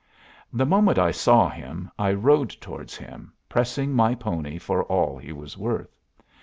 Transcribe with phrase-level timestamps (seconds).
[0.51, 5.31] The moment I saw him, I rode towards him, pressing my pony for all he
[5.31, 5.95] was worth.